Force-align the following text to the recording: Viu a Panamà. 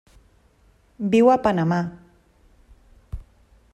Viu 1.15 1.29
a 1.33 1.37
Panamà. 1.43 1.79